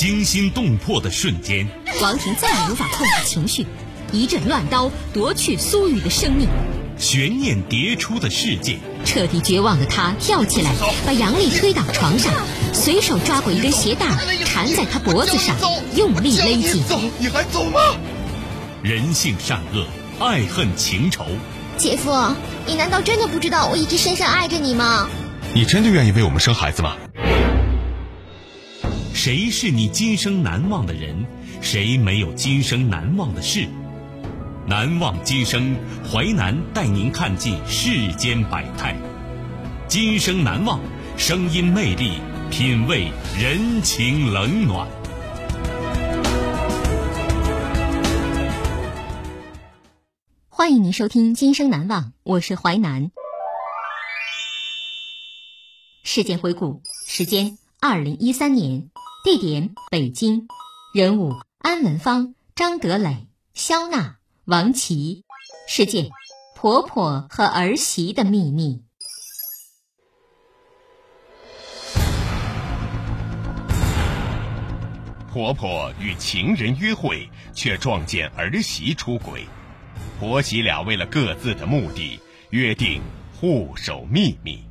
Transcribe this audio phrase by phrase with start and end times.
[0.00, 1.68] 惊心动魄的瞬间。
[2.00, 3.66] 王婷再也无法控制情绪，
[4.12, 6.48] 一阵乱刀夺去苏雨的生命。
[6.96, 10.72] 悬念迭出的世界，彻底绝望的他跳起来，
[11.04, 12.32] 把杨丽推倒床上，
[12.72, 14.06] 随手抓过一根鞋带
[14.46, 15.54] 缠在她脖子上，
[15.94, 16.82] 用力勒紧。
[16.84, 17.78] 走，你还走吗？
[18.82, 19.86] 人性善恶，
[20.18, 21.26] 爱恨情仇。
[21.76, 22.10] 姐夫，
[22.66, 25.10] 你难道真的不知道我一直深深爱着你吗？
[25.52, 26.96] 你真的愿意为我们生孩子吗？
[29.22, 31.26] 谁是你今生难忘的人？
[31.60, 33.68] 谁没有今生难忘的事？
[34.66, 35.76] 难忘今生，
[36.10, 38.96] 淮南带您看尽世间百态。
[39.86, 40.80] 今生难忘，
[41.18, 42.14] 声音魅力，
[42.50, 44.88] 品味人情冷暖。
[50.48, 53.10] 欢迎您收听《今生难忘》，我是淮南。
[56.04, 58.88] 事件回顾：时间二零一三年，
[59.22, 60.48] 地点北京，
[60.94, 64.16] 人物安文芳、张德磊、肖娜。
[64.46, 65.24] 王琦
[65.68, 66.08] 事件：
[66.56, 68.82] 婆婆和儿媳的秘密。
[75.30, 79.46] 婆婆与情人约会，却撞见儿媳出轨。
[80.18, 82.18] 婆媳俩为了各自的目的，
[82.48, 83.02] 约定
[83.38, 84.69] 互守秘密。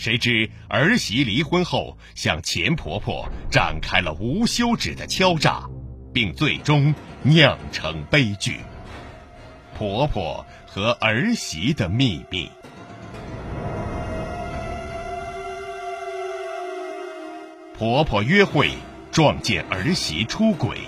[0.00, 5.68] 谁知儿媳离婚后，向前婆婆展开了无休止的敲诈，
[6.14, 8.60] 并最终酿成悲剧。
[9.76, 12.48] 婆婆和儿媳的秘密。
[17.76, 18.70] 婆婆约会
[19.10, 20.78] 撞见儿媳出轨。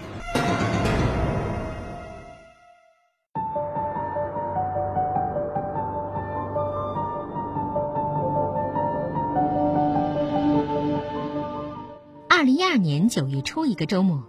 [13.70, 14.24] 一个周末。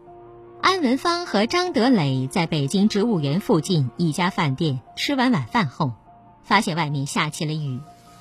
[0.61, 5.93] 安文芳和张德磊在北京植物园附近一家饭店吃完晚饭后，
[6.43, 7.79] 发现外面下起了雨。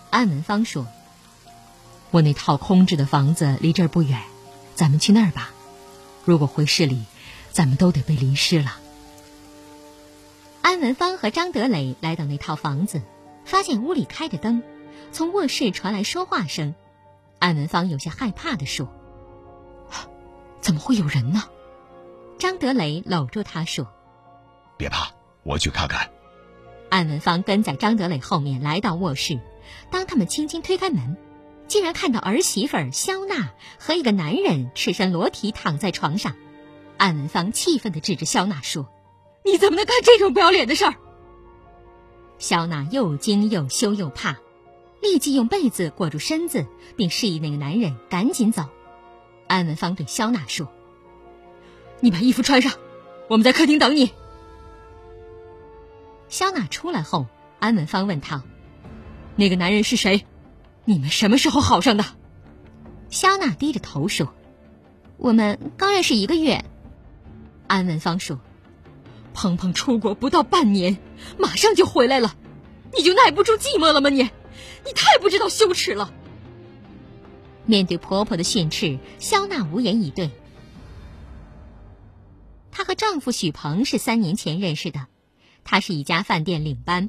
[0.09, 0.87] 安文芳说
[2.11, 4.19] ：“我那套空置的房子离这儿不远，
[4.75, 5.51] 咱们去那儿吧。
[6.25, 7.05] 如果回市里，
[7.53, 8.79] 咱们都得被淋湿了。”
[10.63, 13.03] 安文芳和张德磊来到那套房子，
[13.45, 14.63] 发现屋里开着灯，
[15.13, 16.75] 从卧室传来说话声。
[17.39, 18.89] 安文芳有些害怕地说
[20.61, 21.45] ：“怎么会有人呢？”
[22.39, 23.87] 张德雷搂住他说
[24.79, 25.11] ：“别怕，
[25.43, 26.11] 我去看看。”
[26.89, 29.39] 安文芳跟在张德磊后面来到卧室，
[29.91, 31.17] 当他们轻轻推开门，
[31.69, 36.35] 竟然看到儿媳妇肖娜和一个男人赤身裸体躺在床上。
[36.97, 38.89] 安文芳气愤地指着肖娜说
[39.45, 40.95] ：“你怎么能干这种不要脸的事儿？”
[42.39, 44.39] 肖娜又惊又羞又怕，
[45.01, 46.67] 立即用被子裹住身子，
[46.97, 48.65] 并示意那个男人赶紧走。
[49.51, 50.73] 安文芳对肖娜说。
[51.99, 52.73] 你把衣服穿上，
[53.29, 54.13] 我们在客厅等你。
[56.29, 57.27] 肖娜出来后，
[57.59, 58.45] 安文芳问他
[59.35, 60.25] ：“那个男人是谁？
[60.85, 62.05] 你们什么时候好上的？”
[63.11, 64.33] 肖娜低着头说
[65.19, 66.65] ：“我们刚认识一个月。”
[67.67, 68.39] 安文芳说
[69.35, 70.97] ：“鹏鹏出国不到半年，
[71.39, 72.37] 马上就回来了，
[72.97, 74.11] 你就耐不住寂寞了吗？
[74.11, 74.23] 你，
[74.87, 76.15] 你太不知道羞耻了。”
[77.71, 80.29] 面对婆婆的训斥，肖娜无言以对。
[82.73, 85.07] 她和丈夫许鹏是三年前认识的，
[85.63, 87.09] 他是一家饭店领班，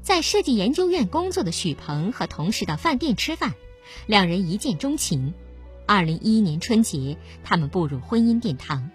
[0.00, 3.52] 在设计研究院工作的许鹏和同事到饭店吃饭，
[4.06, 5.34] 两人一见钟情。
[5.86, 8.90] 二零一一年春节，他们步入婚姻殿堂。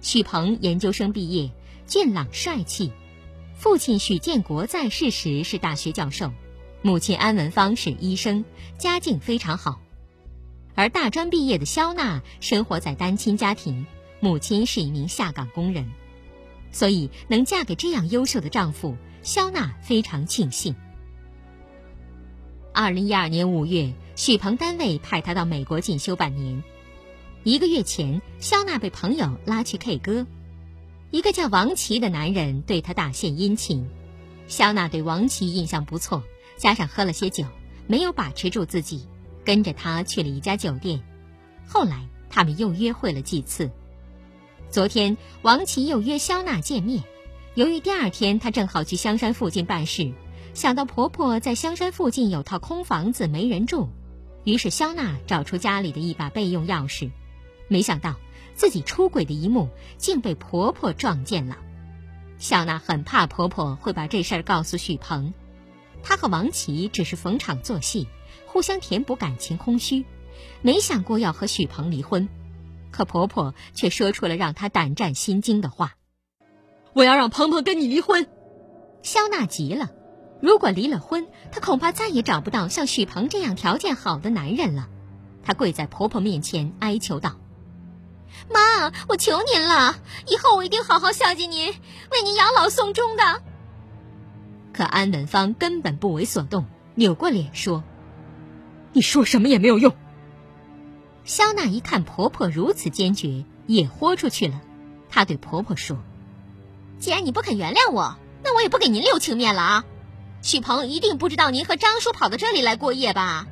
[0.00, 1.52] 许鹏研究生毕业，
[1.86, 2.90] 俊朗帅气，
[3.54, 6.32] 父亲许建国在世时是大学教授，
[6.82, 8.44] 母亲安文芳是医生，
[8.78, 9.80] 家境非常好。
[10.74, 13.86] 而大专毕业的肖娜生活在单亲家庭。
[14.24, 15.90] 母亲是一名下岗工人，
[16.70, 20.76] 所以能嫁给这样优秀的丈夫，肖娜非常庆幸。
[22.72, 26.62] 二零一二年五月，许鹏单位派她到美国进修半年。
[27.42, 30.24] 一个月前，肖娜被朋友拉去 K 歌，
[31.10, 33.90] 一个叫王琦的男人对她大献殷勤。
[34.46, 36.22] 肖娜对王琦印象不错，
[36.56, 37.44] 加上喝了些酒，
[37.88, 39.08] 没有把持住自己，
[39.44, 41.02] 跟着他去了一家酒店。
[41.66, 43.70] 后来，他们又约会了几次。
[44.70, 47.02] 昨天，王琦又约肖娜见面。
[47.54, 50.12] 由于第二天她正好去香山附近办事，
[50.54, 53.90] 想到婆婆在香山附近有套空房子没人住，
[54.44, 57.10] 于是肖娜找出家里的一把备用钥匙。
[57.68, 58.16] 没想到
[58.54, 59.68] 自己出轨的一幕
[59.98, 61.58] 竟被婆婆撞见了。
[62.38, 65.34] 肖娜很怕婆婆会把这事儿告诉许鹏，
[66.02, 68.08] 她和王琦只是逢场作戏，
[68.46, 70.04] 互相填补感情空虚，
[70.60, 72.28] 没想过要和许鹏离婚。
[72.90, 75.94] 可婆婆却说出了让她胆战心惊的话
[76.92, 78.26] ：“我要让鹏鹏跟你离婚。”
[79.02, 79.90] 肖娜急了，
[80.40, 84.88] 如果离了婚，她恐怕再也找不到像许鹏这样条件好的男人了。
[85.42, 87.36] 她跪在婆婆面前哀求道
[88.52, 89.96] ：“妈，我求您了，
[90.28, 93.42] 以后我一定好好孝敬您，为您养老送终的。”
[94.72, 97.82] 可安文芳根本不为所动，扭过脸说
[98.92, 99.94] ：“你说什么也没有用。”
[101.24, 104.60] 肖娜一看婆婆如此坚决，也豁出去了。
[105.08, 106.02] 她对婆婆说
[106.98, 109.84] ：“既然你不肯原谅我，那我也不给您留情面了啊！
[110.42, 113.46] 许鹏一定不知道您和张叔跑到这里来过夜吧？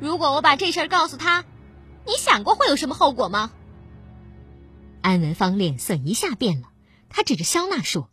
[0.00, 1.44] 如果我把这事儿告诉他，
[2.04, 3.50] 你想过会有什么后果吗？”
[5.00, 6.68] 安文芳脸色一下变了，
[7.08, 8.10] 她指着肖娜说：“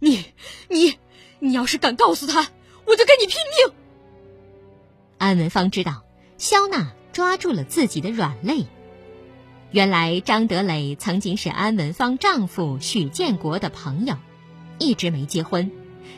[0.00, 0.34] 你，
[0.68, 0.98] 你，
[1.38, 2.48] 你要是敢告诉他，
[2.84, 3.74] 我就跟你拼命！”
[5.18, 6.02] 安文芳知道
[6.38, 6.92] 肖娜。
[7.10, 8.68] 抓住了自己的软肋。
[9.72, 14.14] 原来张德磊曾经是安文芳丈夫许建国的朋友，
[14.78, 15.72] 一直没结婚，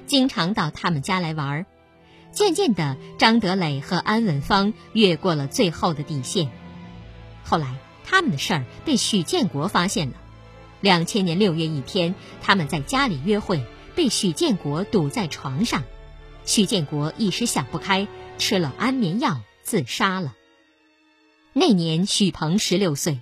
[0.06, 1.64] 经常到他们家来玩。
[2.32, 6.50] 渐渐的，张德磊和安文芳越过了最后的底线。
[7.44, 10.16] 后来，他们的事儿被许建国发现了。
[10.82, 13.64] 两千年六月一天，他们在家里约会，
[13.94, 15.82] 被许建国堵在床上。
[16.44, 18.06] 许建国一时想不开，
[18.40, 20.34] 吃了安眠药自杀了。
[21.52, 23.20] 那年许鹏十六岁，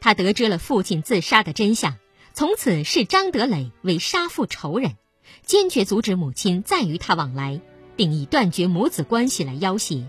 [0.00, 1.96] 他得知了父亲自杀的真相，
[2.32, 4.96] 从此视张德磊为杀父仇人，
[5.44, 7.60] 坚决阻止母亲再与他往来，
[7.94, 10.08] 并以断绝母子关系来要挟。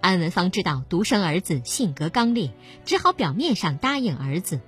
[0.00, 2.52] 安文芳知道独生儿子性格刚烈，
[2.84, 4.60] 只好表面上答应儿子，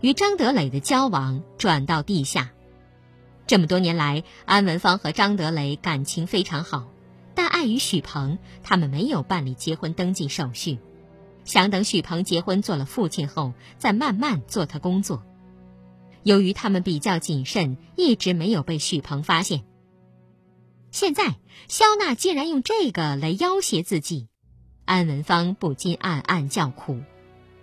[0.00, 2.50] 与张德磊的交往转到地下。
[3.46, 6.88] 这么多年来，安文芳和张德磊感情非常好，
[7.36, 10.78] 但碍于许鹏，他们没有办理结婚登记手续。
[11.44, 15.22] 想等许鹏结婚做了父亲后，再慢慢做他工作。
[16.22, 19.64] 由于他们比较谨慎，一直没有被许鹏发现。
[20.90, 21.36] 现在
[21.68, 24.28] 肖娜竟然用这个来要挟自己，
[24.86, 27.00] 安文芳不禁暗暗叫苦。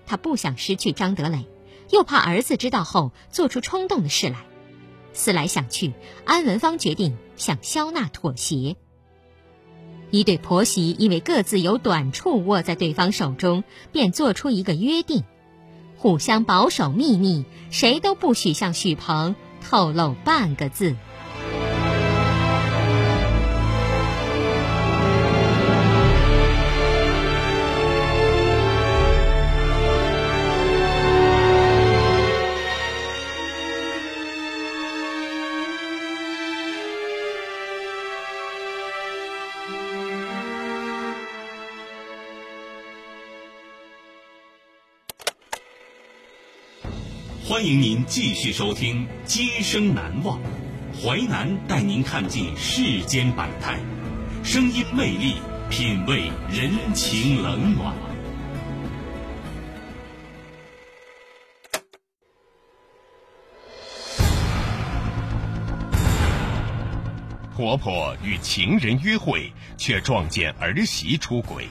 [0.06, 1.48] 她不想失去张德磊，
[1.90, 4.46] 又怕儿子知道后做出冲动的事来。
[5.14, 5.94] 思来想去，
[6.26, 8.78] 安文芳决定向肖娜妥协。
[10.14, 15.24] 一对婆媳因为各自有短处握在对方手中，便做出一个约定：
[15.98, 19.34] 互相保守秘密，谁都不许向许鹏
[19.68, 20.96] 透露半个字。
[47.64, 50.38] 欢迎您继续收听《今生难忘》，
[51.02, 53.80] 淮南带您看尽世间百态，
[54.44, 55.36] 声音魅力，
[55.70, 57.96] 品味人情冷暖。
[67.56, 71.70] 婆婆与情人约会，却撞见儿媳出轨，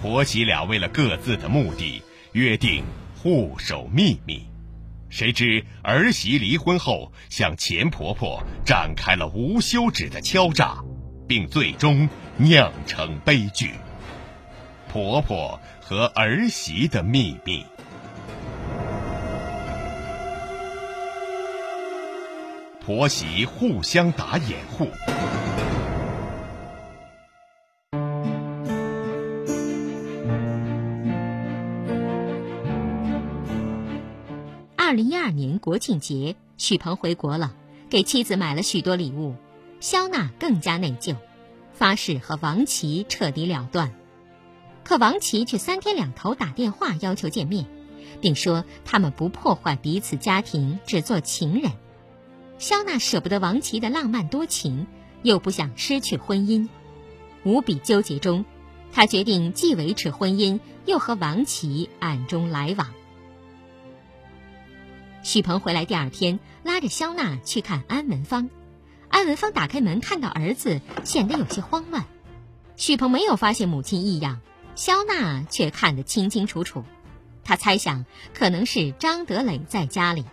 [0.00, 2.02] 婆媳俩为了各自的目的，
[2.32, 2.82] 约定
[3.16, 4.51] 互守秘密。
[5.12, 10.82] 谁知儿媳离婚后，向前婆婆展开了无休止的敲诈，
[11.28, 13.72] 并最终酿成悲剧。
[14.90, 17.62] 婆婆和儿媳的秘密，
[22.80, 24.88] 婆媳互相打掩护。
[34.92, 37.54] 二零一二年国庆节，许鹏回国了，
[37.88, 39.36] 给妻子买了许多礼物。
[39.80, 41.16] 肖娜更加内疚，
[41.72, 43.94] 发誓和王琦彻底了断。
[44.84, 47.64] 可王琦却三天两头打电话要求见面，
[48.20, 51.72] 并说他们不破坏彼此家庭，只做情人。
[52.58, 54.86] 肖娜舍不得王琦的浪漫多情，
[55.22, 56.68] 又不想失去婚姻，
[57.44, 58.44] 无比纠结中，
[58.92, 62.88] 她决定既维持婚姻，又和王琦暗中来往。
[65.22, 68.50] 许鹏回来第二天，拉着肖娜去看安文芳。
[69.08, 72.06] 安文芳打开门，看到儿子，显得有些慌乱。
[72.76, 74.40] 许鹏没有发现母亲异样，
[74.74, 76.84] 肖娜却看得清清楚楚。
[77.44, 80.24] 他猜想可能是张德磊在家里。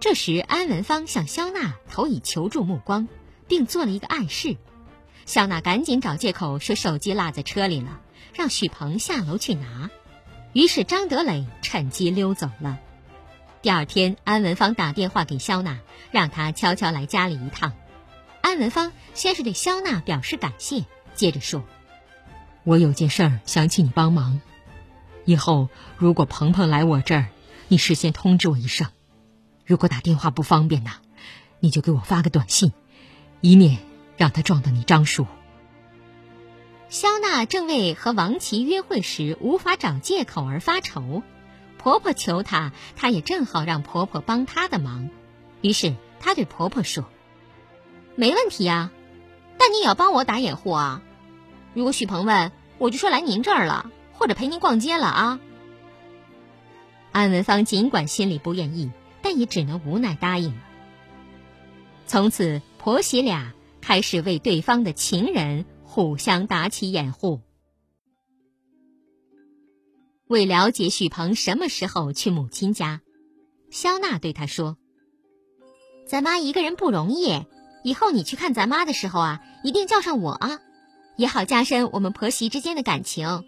[0.00, 3.08] 这时，安文芳向肖娜投以求助目光，
[3.48, 4.58] 并做了一个暗示。
[5.24, 8.00] 肖娜赶紧找借口说手机落在车里了，
[8.34, 9.88] 让许鹏下楼去拿。
[10.52, 12.80] 于是张德磊趁机溜走了。
[13.64, 15.78] 第二天，安文芳打电话给肖娜，
[16.10, 17.72] 让她悄悄来家里一趟。
[18.42, 21.64] 安文芳先是对肖娜表示感谢，接着说
[22.62, 24.42] ：“我有件事儿想请你帮忙，
[25.24, 27.28] 以后如果鹏鹏来我这儿，
[27.68, 28.88] 你事先通知我一声。
[29.64, 30.90] 如果打电话不方便呢，
[31.58, 32.74] 你就给我发个短信，
[33.40, 33.78] 以免
[34.18, 35.26] 让他撞到你张叔。”
[36.90, 41.22] 肖娜正为和王琦约会时无法找借口而发愁。
[41.84, 45.10] 婆婆求她，她也正好让婆婆帮她的忙。
[45.60, 47.04] 于是她对婆婆说
[48.16, 48.90] ：“没问题啊，
[49.58, 51.02] 但你也要帮我打掩护啊。
[51.74, 55.40] 如果许鹏问，我就说来您这儿了，或者陪您逛街了啊。”
[57.12, 60.62] 安文芳尽管心里不愿意，但也只能无奈答应了。
[62.06, 67.42] 从此，婆媳俩开始为对方的情人互相打起掩护。
[70.34, 73.02] 为了解许鹏什么时候去母亲家，
[73.70, 74.76] 肖娜对他说
[76.08, 77.46] ：“咱妈一个人不容易，
[77.84, 80.58] 以后你去看咱妈的时候啊，一定叫上我啊，
[81.16, 83.44] 也好加深我们婆媳之间的感情。”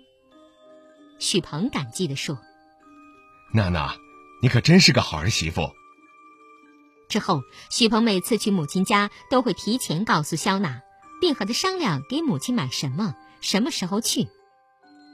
[1.19, 2.39] 许鹏感激地说
[3.53, 3.93] ：“娜娜，
[4.41, 5.63] 你可真是个好儿媳妇。”
[7.11, 10.83] 之后，许鹏每次去母亲家都会提前告诉肖娜，
[11.21, 14.29] 并和她商量给母亲买什么，什么时候去。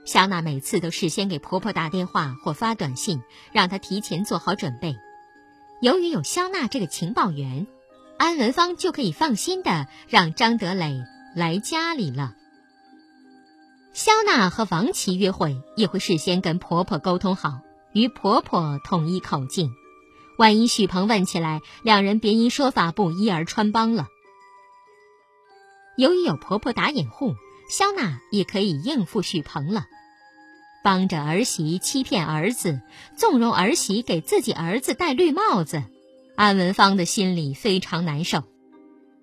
[0.05, 4.97] 肖娜每次都事先给婆婆打电话或发短信，让她提前做好准备。
[5.81, 7.67] 由于有肖娜这个情报员，
[8.19, 11.03] 安文芳就可以放心的让张德磊
[11.35, 12.35] 来家里了。
[13.93, 17.61] 肖娜和王琦约会也会事先跟婆婆沟通好，
[17.93, 19.71] 与婆婆统一口径。
[20.39, 24.09] 万一许鹏问起来，两人别因说法不一而穿帮了。
[25.97, 27.35] 由于有婆婆打掩护，
[27.73, 29.87] 肖娜也可以应付许鹏了。
[30.85, 32.83] 帮着儿媳欺骗儿子，
[33.17, 35.83] 纵容儿媳给自己儿子戴绿帽子，
[36.37, 38.45] 安文芳的心里非常难受。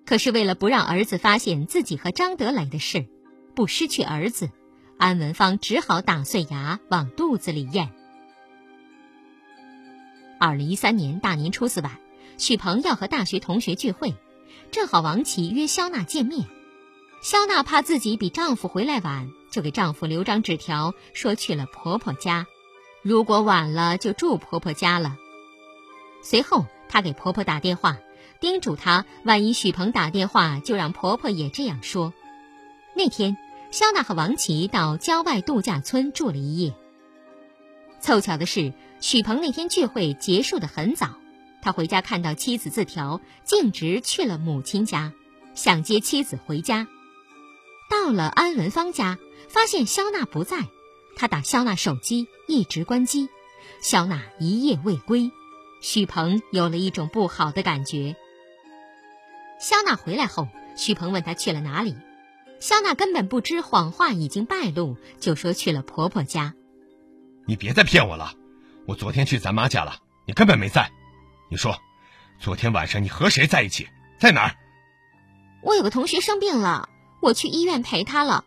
[0.04, 3.06] 可是为了不让儿子发现自己和张德磊的事，
[3.54, 4.50] 不失去儿子，
[4.98, 7.92] 安文芳只好打碎牙往肚子里咽。
[10.40, 12.00] 二零一三年大年初四晚，
[12.36, 14.12] 许鹏要和大学同学聚会，
[14.72, 16.46] 正好王琦约肖娜见面。
[17.20, 19.30] 肖娜怕自己比丈夫回来晚。
[19.50, 22.46] 就给丈夫留张纸条，说去了婆婆家，
[23.02, 25.16] 如果晚了就住婆婆家了。
[26.22, 27.96] 随后，她给婆婆打电话，
[28.38, 32.14] 叮嘱她，万一许鹏打电话，就让婆婆也这样说。
[32.94, 33.36] 那天，
[33.72, 36.72] 肖娜和王琦到郊外度假村住了一夜。
[38.00, 41.16] 凑巧的是，许鹏那天聚会结束的很早，
[41.60, 45.12] 他回家看到妻子字条，径直去了母亲家，
[45.56, 46.86] 想接妻子回家。
[47.90, 49.18] 到了安文芳家。
[49.48, 50.68] 发现肖娜不在，
[51.16, 53.28] 他打肖娜手机，一直关机。
[53.82, 55.32] 肖娜一夜未归，
[55.82, 58.14] 许鹏有了一种不好的感觉。
[59.58, 61.96] 肖娜回来后，许鹏问她去了哪里，
[62.60, 66.54] 肖娜根本不知谎话已经败露，就说去了婆婆家。
[67.44, 68.34] 你别再骗我了，
[68.86, 70.92] 我昨天去咱妈家了，你根本没在。
[71.50, 71.76] 你说，
[72.38, 73.88] 昨天晚上你和谁在一起，
[74.20, 74.54] 在哪儿？
[75.64, 76.88] 我有个同学生病了，
[77.20, 78.44] 我去医院陪他了。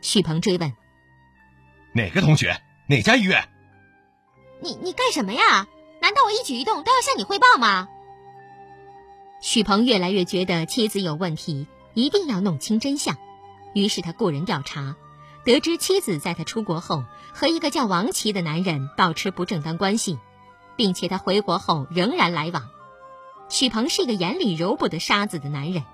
[0.00, 0.72] 许鹏追问
[1.94, 2.60] ：“哪个同学？
[2.88, 3.48] 哪家医院
[4.62, 5.66] ？”“你你干什么呀？
[6.00, 7.88] 难道我一举一动都要向你汇报吗？”
[9.40, 13.16] 许鹏越来越觉得妻子有问题，一定要弄清真相。
[13.74, 14.96] 于是他雇人调查，
[15.44, 20.18] 得知妻子在他出国后和一个叫王琦的男人保持不正当关系，
[20.76, 22.68] 并且他回国后仍然来往。
[23.48, 25.84] 许鹏是一个眼里揉不得沙子的男人，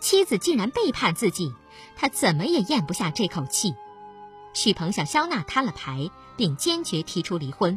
[0.00, 1.54] 妻子竟然背叛自己。
[1.96, 3.74] 他怎么也咽不下这口气，
[4.54, 7.76] 许鹏向肖娜摊了牌，并坚决提出离婚。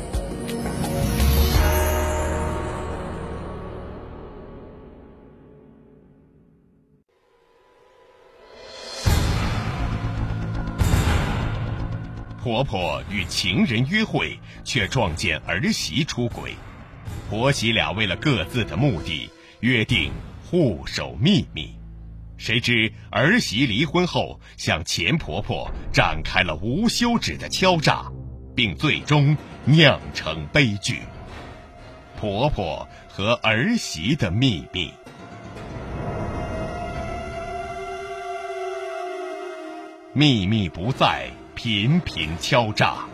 [12.43, 16.55] 婆婆与情人约会，却撞见儿媳出轨，
[17.29, 19.29] 婆媳俩为了各自的目的
[19.59, 20.11] 约定
[20.43, 21.75] 互守秘密，
[22.37, 28.11] 谁知儿媳离婚后向前婆婆展开了无休止的敲诈，
[28.55, 31.01] 并最终酿成悲剧。
[32.19, 34.91] 婆婆和儿媳的秘密。
[40.13, 43.05] 秘密不在，频频敲诈。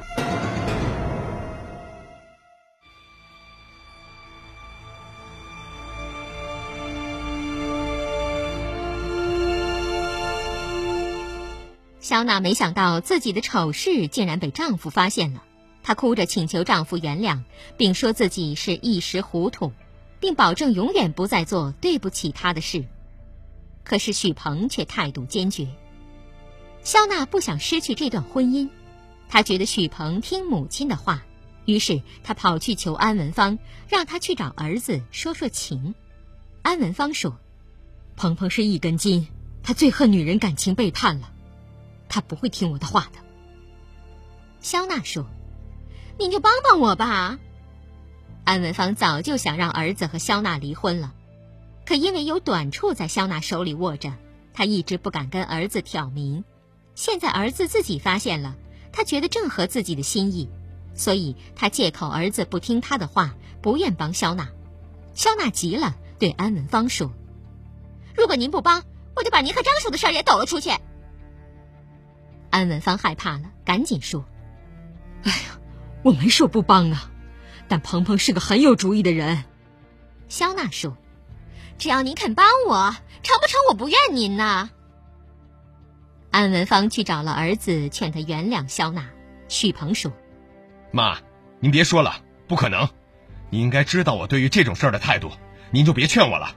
[11.99, 15.43] 肖娜没想到自己的丑事竟然被丈夫发现了，
[15.83, 17.41] 她哭着请求丈夫原谅，
[17.75, 19.73] 并说自己是一时糊涂，
[20.21, 22.85] 并保证永远不再做对不起他的事。
[23.83, 25.67] 可是许鹏却态度坚决。
[26.87, 28.69] 肖娜不想失去这段婚姻，
[29.27, 31.25] 她觉得许鹏听母亲的话，
[31.65, 35.95] 于是她跑去求安文芳，让他去找儿子说说情。
[36.61, 37.37] 安文芳说
[38.15, 39.27] ：“鹏鹏是一根筋，
[39.63, 41.29] 他最恨女人感情背叛了，
[42.07, 43.19] 他不会听我的话的。”
[44.61, 45.27] 肖娜说
[46.17, 47.37] ：“你就帮帮我吧。”
[48.47, 51.13] 安文芳早就想让儿子和肖娜离婚了，
[51.85, 54.13] 可因为有短处在肖娜手里握着，
[54.53, 56.45] 他一直不敢跟儿子挑明。
[56.97, 58.55] 现在儿子自己发现了，
[58.91, 60.49] 他觉得正合自己的心意，
[60.95, 64.49] 所以他借口儿子不听他的话，不愿帮肖娜。
[65.13, 67.13] 肖娜急了，对安文芳说
[68.17, 68.83] ：“如果您不帮，
[69.15, 70.71] 我就把您和张叔的事儿也抖了出去。”
[72.49, 74.25] 安文芳害怕了，赶紧说
[75.21, 75.59] ：“哎呀，
[76.01, 77.11] 我没说不帮啊，
[77.67, 79.43] 但鹏鹏是个很有主意的人。”
[80.29, 80.97] 肖娜说
[81.77, 84.71] ：“只要您肯帮我，成不成我不怨您呢。”
[86.31, 89.09] 安文芳去找了儿子，劝他原谅肖娜。
[89.47, 90.11] 许鹏说
[90.91, 91.17] ：“妈，
[91.59, 92.87] 您别说了，不可能。
[93.49, 95.31] 你应该知道我对于这种事儿的态度，
[95.71, 96.55] 您就别劝我了。”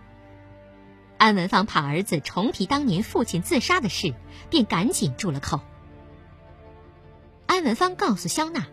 [1.19, 4.15] 安文芳怕儿子重提当年父亲自杀的事，
[4.49, 5.61] 便赶紧住了口。
[7.47, 8.67] 安文芳告诉肖娜，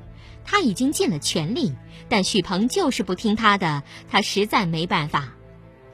[0.46, 1.76] 他已经尽了全力，
[2.10, 5.34] 但许鹏就是不听他的，他实在没办法。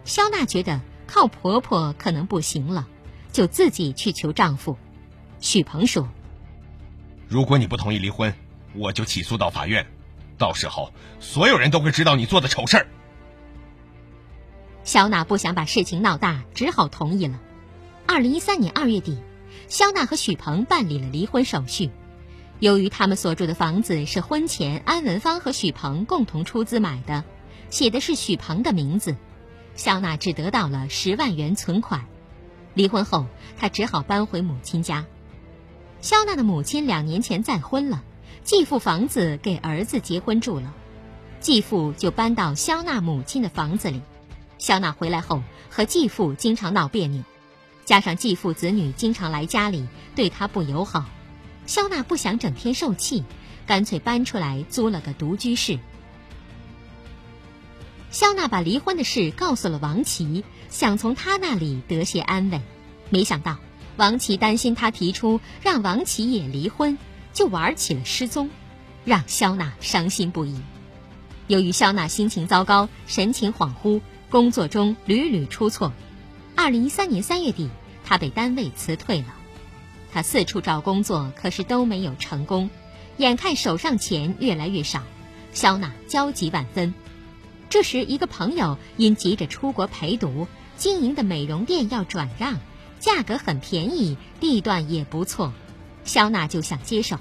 [0.06, 2.88] 肖娜觉得靠婆婆可能不行了，
[3.32, 4.78] 就自己去求丈夫。
[5.44, 6.08] 许鹏说
[7.28, 8.34] ：“如果你不同意离婚，
[8.74, 9.86] 我就起诉到法院，
[10.38, 12.88] 到时候所有人都会知道你做的丑事儿。”
[14.86, 17.42] 肖娜不想把事情闹大，只好同意了。
[18.08, 19.22] 二零一三年二月底，
[19.68, 21.92] 肖娜和许鹏办理了离婚手续。
[22.60, 27.26] 由于他们所住的房子是婚前安文芳和许鹏共同出资买的，
[27.70, 29.18] 写的是许鹏的名字，
[29.76, 32.06] 肖娜只得到了十万元存款。
[32.76, 33.26] 离婚后，
[33.58, 35.06] 她只好搬回母亲家。
[36.04, 38.04] 肖娜的母亲两年前再婚了，
[38.44, 40.74] 继父房子给儿子结婚住了，
[41.40, 44.02] 继父就搬到肖娜母亲的房子里。
[44.58, 47.24] 肖娜回来后和继父经常闹别扭，
[47.86, 51.06] 加上继父子女经常来家里对她不友好，
[51.66, 53.24] 肖娜不想整天受气，
[53.66, 55.80] 干脆搬出来租了个独居室。
[58.12, 62.60] 肖娜把离婚的事告诉了王琦，想从他那里得些安慰，
[63.10, 63.58] 没想到。
[63.96, 66.98] 王琦担心他提出让王琦也离婚，
[67.32, 68.50] 就玩起了失踪，
[69.06, 70.60] 让肖娜伤心不已。
[71.48, 75.94] 由于肖娜心情糟糕，神情恍惚，工作中屡屡出错。
[76.56, 77.70] 二零一三年三月底，
[78.04, 79.36] 她被单位辞退了。
[80.12, 82.70] 她四处找工作，可是都没有成功。
[83.18, 85.04] 眼看手上钱越来越少，
[85.54, 86.96] 肖娜焦急万分。
[87.70, 92.60] 这时，一个朋友因急着出国陪读，经营的美容店要转让。
[93.04, 95.52] 价格很便宜，地段也不错，
[96.06, 97.20] 肖娜就想接手，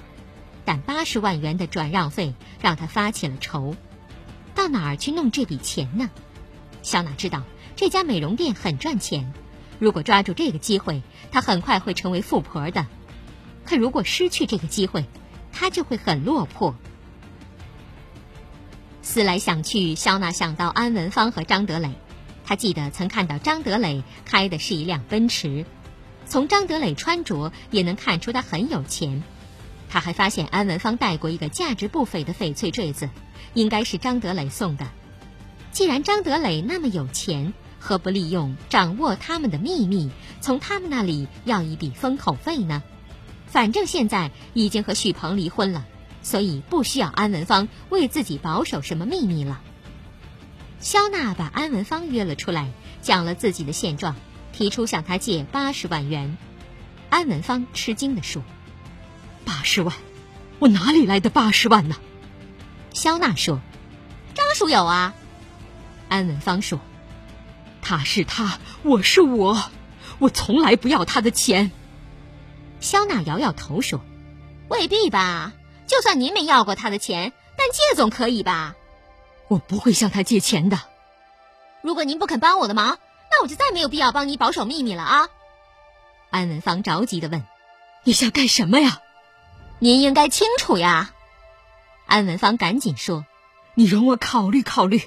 [0.63, 3.75] 但八十万元的转让费让她发起了愁，
[4.55, 6.09] 到哪儿去弄这笔钱呢？
[6.83, 7.43] 肖娜知道
[7.75, 9.33] 这家美容店很赚钱，
[9.77, 12.87] 如果抓住这个机会，她很快会成为富婆的。
[13.65, 15.03] 可如果失去这个机会，
[15.51, 16.73] 她就会很落魄。
[19.01, 21.91] 思来想去，肖娜想到安文芳和张德磊。
[22.45, 25.65] 他记得曾看到张德磊开的是一辆奔驰，
[26.25, 29.23] 从张德磊穿着也能看出他很有钱。
[29.89, 33.09] 他还发现安文芳带过一个价值不菲的翡翠坠子，
[33.53, 34.87] 应该是张德磊送的。
[35.71, 40.09] 既然张德磊那么有钱，何不利用掌握他们的秘密，
[40.41, 42.83] 从他们那里要一笔封口费呢？
[43.47, 45.85] 反正现在已经和许鹏离婚了，
[46.23, 49.61] 所以不需要安文芳为自己保守什么秘密了。
[50.83, 52.69] 肖娜把安文芳约了出来，
[53.01, 54.17] 讲了自己的现状，
[54.51, 56.37] 提出向他借八十万元。
[57.09, 58.43] 安文芳吃惊地说
[59.45, 59.95] ：“八十万，
[60.59, 61.95] 我哪里来的八十万呢？
[62.91, 63.61] 肖娜说
[64.35, 65.13] ：“张叔有啊。”
[66.09, 66.81] 安文芳说
[67.81, 69.71] ：“他是他，我是我，
[70.19, 71.71] 我从来不要他的钱。”
[72.81, 74.01] 肖娜摇摇头说
[74.67, 75.53] ：“未必吧，
[75.87, 78.75] 就算您没要过他的钱，但借总可以吧？”
[79.47, 80.79] 我不会向他借钱的。
[81.81, 82.97] 如果您不肯帮我的忙，
[83.31, 85.29] 那我就再没有必要帮你保守秘密了啊！
[86.29, 87.43] 安文芳着急的问
[88.05, 89.01] ：“你想干什么呀？”
[89.79, 91.13] 您应该清楚呀。
[92.05, 93.25] 安文芳赶紧说
[93.75, 95.01] ：“你容我考虑考虑。”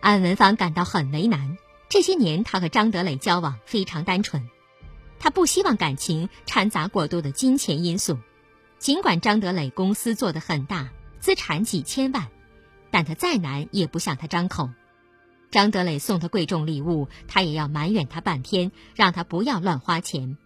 [0.00, 1.56] 安文芳感到很为难。
[1.88, 4.48] 这些年，他和张德磊交往非常单纯，
[5.18, 8.18] 他不希望感情掺杂过多的金钱因素。
[8.78, 10.88] 尽管张德磊公司做得很大，
[11.20, 12.28] 资产几千万，
[12.92, 14.70] 但他再难也不向他张口。
[15.50, 20.36] 张德磊送他贵重礼物，他也要埋怨他半天，让他不要乱花钱。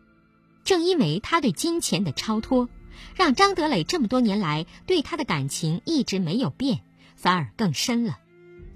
[0.65, 2.69] 正因为他对金钱的超脱，
[3.15, 6.81] 让张德磊这么多年来对他的感情一直没有变，
[7.15, 8.19] 反而更深了。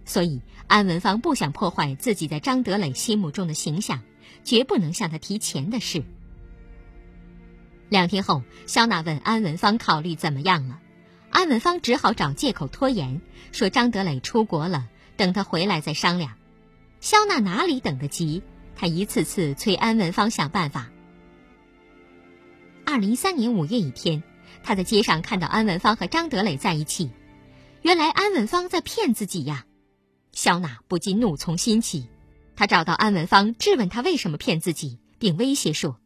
[0.05, 4.01] 所以，安文芳不想破坏自己在张德磊心目中的形象，
[4.45, 6.05] 绝不能向他提钱的事。
[7.89, 10.80] 两天后，肖娜问安文芳考虑怎么样了，
[11.31, 13.21] 安文芳只好找借口拖延，
[13.53, 16.33] 说张德磊出国了，等他回来再商量。
[17.01, 18.43] 肖娜哪里等得及？
[18.77, 20.91] 她一次次催安文芳想办法。
[22.85, 24.23] 二零一三年五月一天，
[24.63, 27.11] 他在街上看到安文芳和张德磊在一起，
[27.83, 29.67] 原来安文芳在骗自己呀。
[30.33, 32.09] 肖娜不禁怒从心起，
[32.57, 35.99] 她找到安文芳，质问他为什么骗自己，并威胁说：“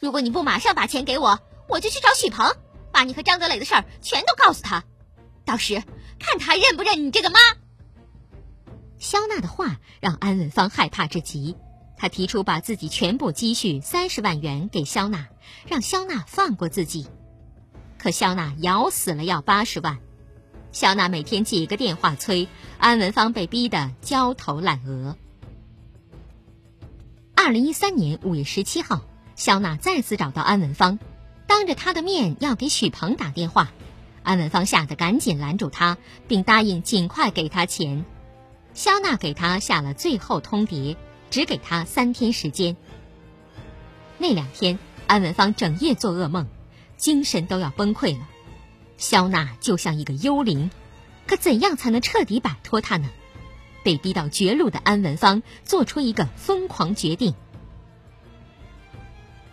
[0.00, 2.46] 如果你不马上把钱给我，我就去找许鹏，
[2.94, 4.84] 把你和张德磊的事儿全都告诉他，
[5.44, 5.82] 到时
[6.20, 7.40] 看他认不认你这个妈。”
[8.98, 11.56] 肖娜的话让安文芳害怕至极，
[11.96, 15.26] 他提出把自己全部积蓄三十万元给肖娜，
[15.66, 17.08] 让肖娜放过自己，
[17.98, 19.98] 可肖娜咬死了要八十万。
[20.70, 25.16] 肖娜每天几个电话催，安文芳被逼得焦头烂额。
[27.34, 29.02] 二零一三年五月十七号，
[29.36, 30.98] 肖娜再次找到安文芳，
[31.54, 33.70] 当着他的面要给许鹏打电话，
[34.24, 38.04] 安文芳吓得赶紧拦住他，并答应尽快给他钱。
[38.74, 40.96] 肖娜给他下了最后通牒，
[41.30, 42.76] 只给他三天时间。
[44.18, 46.48] 那两天，安文芳整夜做噩梦，
[46.96, 48.28] 精神都要崩溃了。
[48.96, 50.72] 肖娜就像一个幽灵，
[51.28, 53.08] 可怎样才能彻底摆脱她呢？
[53.84, 57.32] 被逼到绝路的安文芳做出一个疯狂决定。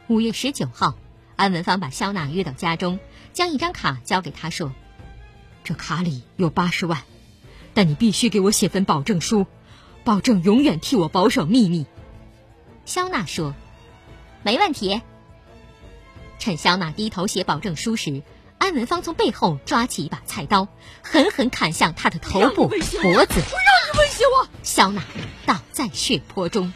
[0.08, 0.96] 五月十九号，
[1.42, 3.00] 安文芳把肖娜约到家中，
[3.34, 4.72] 将一张卡交给她，说
[5.66, 7.02] ：“这卡里有八十万，
[7.74, 9.48] 但你必须给我写份保证书，
[10.04, 11.88] 保证永远替我保守秘密。”
[12.86, 13.56] 肖娜说
[14.46, 15.02] ：“没问题。”
[16.38, 18.22] 趁肖娜低头写保证书时。
[18.60, 20.68] 安文芳从背后抓起一把菜刀，
[21.02, 22.92] 狠狠砍向她的头部、脖子。
[23.02, 24.48] 不让你威胁我！
[24.62, 25.02] 肖娜
[25.48, 26.72] 倒在血泊中。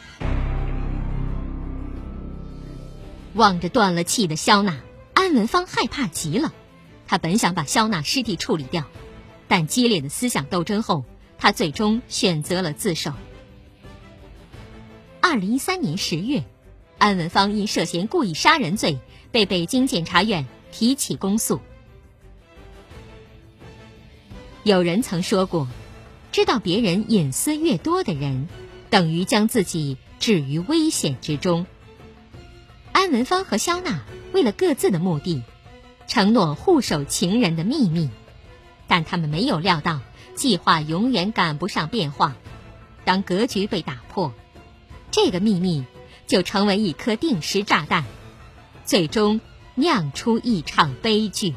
[3.36, 4.80] 望着断了气的肖娜，
[5.13, 6.54] 安文芳害怕极了。
[7.06, 8.86] 他本想把肖娜尸体处理掉，
[9.50, 11.04] 但激烈的思想斗争后，
[11.38, 13.12] 他最终选择了自首。
[15.19, 16.45] 二零一三年十月，
[16.98, 19.00] 安文芳因涉嫌故意杀人罪
[19.34, 21.60] 被北京检察院提起公诉。
[24.63, 25.67] 有人曾说过，
[26.32, 28.48] 知道别人隐私越多的人，
[28.89, 31.67] 等于将自己置于危险之中。
[32.95, 33.99] 安文芳和肖娜
[34.31, 35.43] 为了各自的目的，
[36.08, 38.10] 承诺护守情人的秘密，
[38.88, 39.99] 但他们没有料到，
[40.34, 42.38] 计划永远赶不上变化。
[43.03, 44.34] 当格局被打破，
[45.12, 45.84] 这个秘密
[46.25, 48.05] 就成为一颗定时炸弹，
[48.86, 49.41] 最终
[49.75, 51.53] 酿出一场悲剧。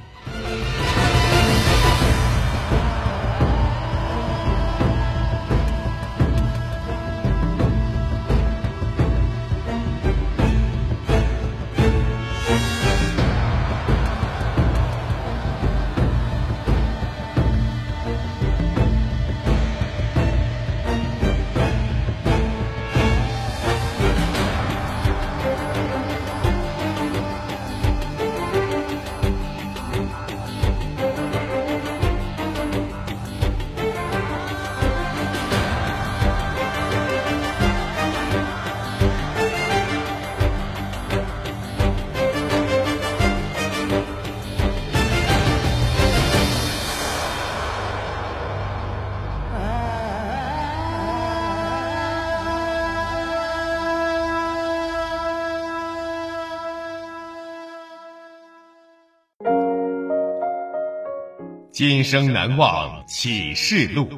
[61.78, 64.08] 今生难忘启示录。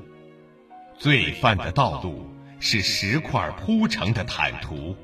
[0.99, 2.27] 罪犯的道路
[2.59, 4.97] 是石块铺成的坦途，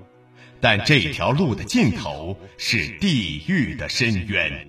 [0.59, 4.69] 但这条路的尽头是地狱的深渊。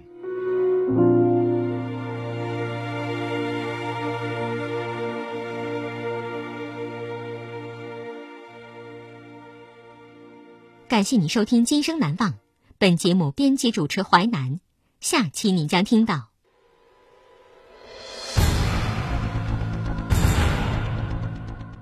[10.89, 12.31] 感谢你收听《今生难忘》，
[12.77, 14.59] 本节目编辑主持淮南。
[14.99, 16.31] 下期你将听到：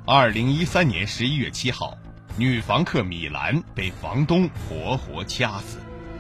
[0.08, 1.98] 二零一三年十一月七号，
[2.38, 5.80] 女房客米兰被房东活活掐死。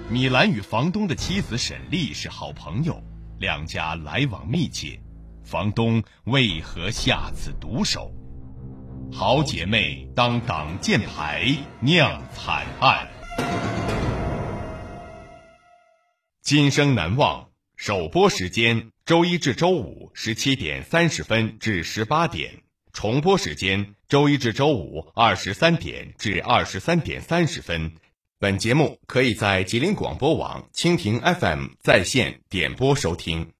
[0.09, 2.99] 米兰与房东的妻子沈丽是好朋友，
[3.37, 4.99] 两家来往密切。
[5.43, 8.11] 房东为何下此毒手？
[9.13, 13.07] 好姐妹当挡箭牌，酿惨案。
[16.41, 22.63] 今生难忘首播时间：周一至周五十七点三十分至十八点，
[22.95, 27.91] 重播时间：周一至周五二十三点至二十三点三十分。
[28.39, 33.55] 本节目可以在吉林广播网、蜻蜓 FM 在线点播收听。